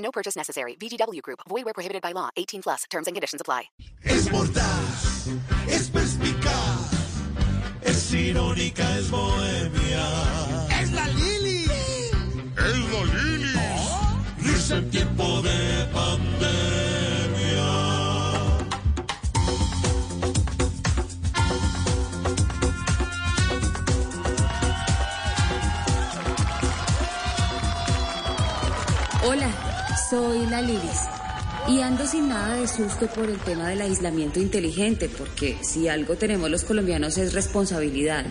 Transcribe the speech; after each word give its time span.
No 0.00 0.10
purchase 0.10 0.36
necessary. 0.36 0.76
VGW 0.80 1.22
Group. 1.22 1.40
Void 1.48 1.64
where 1.64 1.74
prohibited 1.74 2.02
by 2.02 2.12
law. 2.12 2.30
18 2.36 2.62
plus. 2.62 2.84
Terms 2.90 3.06
and 3.06 3.14
conditions 3.14 3.40
apply. 3.40 3.70
Es 4.04 4.30
mordaz, 4.30 5.28
es 5.68 5.90
perspicaz, 5.90 6.90
es 7.82 8.12
irónica, 8.14 8.98
es 8.98 9.10
bohemia. 9.10 10.06
Es 10.80 10.90
la 10.92 11.06
Lili. 11.08 11.64
Es 12.56 12.92
la 12.92 13.04
Lili. 13.04 13.54
Oh. 13.56 14.18
Risa 14.42 14.76
en 14.78 14.90
tiempo 14.90 15.42
de 15.42 15.86
pandemia. 15.92 16.50
Hola, 29.22 29.69
soy 29.96 30.46
la 30.46 30.62
Lilis. 30.62 31.00
Y 31.68 31.80
ando 31.80 32.06
sin 32.06 32.28
nada 32.28 32.56
de 32.56 32.66
susto 32.66 33.06
por 33.06 33.28
el 33.28 33.38
tema 33.38 33.68
del 33.68 33.82
aislamiento 33.82 34.40
inteligente, 34.40 35.08
porque 35.08 35.58
si 35.62 35.88
algo 35.88 36.16
tenemos 36.16 36.50
los 36.50 36.64
colombianos 36.64 37.18
es 37.18 37.32
responsabilidad, 37.32 38.24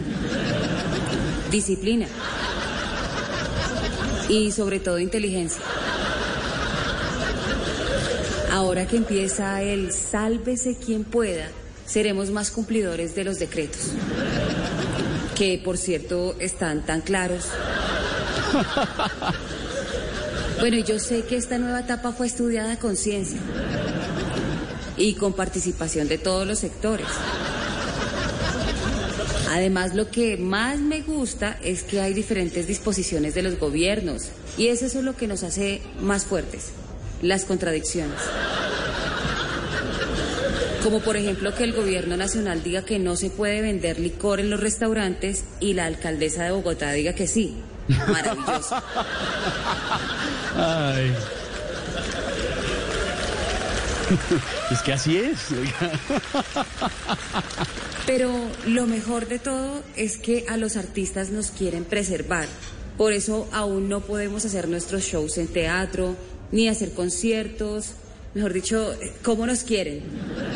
disciplina 1.51 2.07
y 4.27 4.51
sobre 4.51 4.79
todo 4.79 4.99
inteligencia. 4.99 5.61
Ahora 8.51 8.87
que 8.87 8.97
empieza 8.97 9.61
el 9.61 9.93
sálvese 9.93 10.75
quien 10.77 11.03
pueda, 11.03 11.47
seremos 11.85 12.31
más 12.31 12.51
cumplidores 12.51 13.15
de 13.15 13.23
los 13.23 13.39
decretos, 13.39 13.91
que 15.35 15.61
por 15.63 15.77
cierto 15.77 16.35
están 16.39 16.85
tan 16.85 17.01
claros. 17.01 17.45
Bueno, 20.59 20.77
yo 20.79 20.99
sé 20.99 21.23
que 21.23 21.37
esta 21.37 21.57
nueva 21.57 21.79
etapa 21.79 22.11
fue 22.11 22.27
estudiada 22.27 22.77
con 22.77 22.97
ciencia 22.97 23.39
y 24.97 25.13
con 25.13 25.31
participación 25.31 26.09
de 26.09 26.17
todos 26.17 26.45
los 26.45 26.59
sectores. 26.59 27.07
Además, 29.49 29.95
lo 29.95 30.11
que 30.11 30.35
más 30.35 30.79
me 30.79 31.01
gusta 31.01 31.57
es 31.63 31.83
que 31.83 32.01
hay 32.01 32.13
diferentes 32.13 32.67
disposiciones 32.67 33.33
de 33.35 33.41
los 33.41 33.57
gobiernos 33.57 34.29
y 34.57 34.67
eso 34.67 34.85
es 34.85 34.95
lo 34.95 35.15
que 35.15 35.27
nos 35.27 35.43
hace 35.43 35.81
más 36.01 36.25
fuertes, 36.25 36.71
las 37.21 37.45
contradicciones. 37.45 38.19
Como 40.83 40.99
por 40.99 41.15
ejemplo 41.15 41.55
que 41.55 41.63
el 41.63 41.73
gobierno 41.73 42.17
nacional 42.17 42.63
diga 42.63 42.83
que 42.83 42.99
no 42.99 43.15
se 43.15 43.29
puede 43.29 43.61
vender 43.61 43.97
licor 43.97 44.41
en 44.41 44.49
los 44.49 44.59
restaurantes 44.59 45.45
y 45.61 45.73
la 45.73 45.85
alcaldesa 45.85 46.43
de 46.43 46.51
Bogotá 46.51 46.91
diga 46.91 47.13
que 47.13 47.27
sí. 47.27 47.55
Maravilloso. 48.07 48.75
Ay. 50.55 51.15
Es 54.71 54.81
que 54.81 54.93
así 54.93 55.17
es. 55.17 55.39
Pero 58.05 58.31
lo 58.65 58.87
mejor 58.87 59.27
de 59.27 59.39
todo 59.39 59.83
es 59.95 60.17
que 60.17 60.45
a 60.49 60.57
los 60.57 60.77
artistas 60.77 61.29
nos 61.29 61.51
quieren 61.51 61.85
preservar. 61.85 62.47
Por 62.97 63.13
eso 63.13 63.47
aún 63.51 63.87
no 63.87 64.01
podemos 64.01 64.45
hacer 64.45 64.67
nuestros 64.67 65.03
shows 65.03 65.37
en 65.37 65.47
teatro, 65.47 66.15
ni 66.51 66.67
hacer 66.67 66.93
conciertos. 66.93 67.93
Mejor 68.33 68.53
dicho, 68.53 68.93
¿cómo 69.23 69.45
nos 69.45 69.63
quieren? 69.63 70.03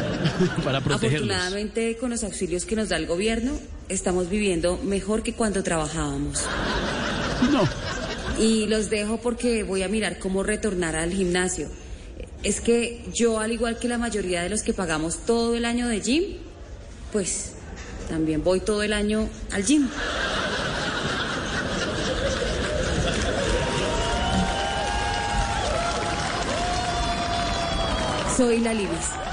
Para 0.64 0.82
protegerlos. 0.82 1.30
Afortunadamente, 1.30 1.98
con 1.98 2.10
los 2.10 2.24
auxilios 2.24 2.66
que 2.66 2.76
nos 2.76 2.90
da 2.90 2.98
el 2.98 3.08
gobierno, 3.08 3.54
estamos 3.88 4.30
viviendo 4.30 4.78
mejor 4.84 5.24
que 5.24 5.34
cuando 5.34 5.64
trabajábamos. 5.64 6.44
No. 7.52 7.68
Y 8.40 8.66
los 8.68 8.90
dejo 8.90 9.18
porque 9.18 9.64
voy 9.64 9.84
a 9.84 9.88
mirar 9.88 10.20
cómo 10.20 10.44
retornar 10.44 10.96
al 10.96 11.12
gimnasio. 11.12 11.68
Es 12.42 12.62
que 12.62 13.06
yo, 13.14 13.40
al 13.40 13.52
igual 13.52 13.80
que 13.80 13.88
la 13.88 13.98
mayoría 13.98 14.44
de 14.44 14.50
los 14.50 14.64
que 14.64 14.74
pagamos 14.74 15.26
todo 15.26 15.56
el 15.56 15.66
año 15.66 15.88
de 15.88 16.02
gym, 16.02 16.24
pues 17.12 17.54
también 18.10 18.44
voy 18.44 18.60
todo 18.60 18.84
el 18.84 18.92
año 18.92 19.30
al 19.52 19.64
gym. 19.64 19.88
Soy 28.36 28.60
la 28.60 28.74
Lilis. 28.74 29.33